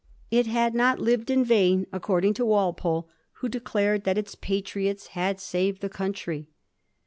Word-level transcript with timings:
It 0.31 0.47
had 0.47 0.73
not 0.73 0.97
lived 0.99 1.27
iQ 1.27 1.45
vain, 1.45 1.85
according 1.93 2.33
to 2.33 2.45
Walpole, 2.47 3.07
who 3.33 3.47
declared 3.47 4.03
that 4.05 4.17
its 4.17 4.33
patriots 4.33 5.09
had 5.13 5.39
saved 5.39 5.79
the 5.81 5.89
country. 5.89 6.47